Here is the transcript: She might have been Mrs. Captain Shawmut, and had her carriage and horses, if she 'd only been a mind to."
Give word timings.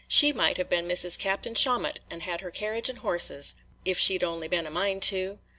She 0.07 0.33
might 0.33 0.57
have 0.57 0.67
been 0.67 0.87
Mrs. 0.87 1.15
Captain 1.15 1.53
Shawmut, 1.53 1.99
and 2.09 2.23
had 2.23 2.41
her 2.41 2.49
carriage 2.49 2.89
and 2.89 2.97
horses, 2.97 3.53
if 3.85 3.99
she 3.99 4.17
'd 4.17 4.23
only 4.23 4.47
been 4.47 4.65
a 4.65 4.71
mind 4.71 5.03
to." 5.03 5.37